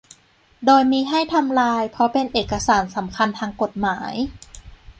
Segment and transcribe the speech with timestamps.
[0.65, 4.13] โดยมิให้ทำลายเพราะเป็นเอกสารสำคัญทางกฎหมาย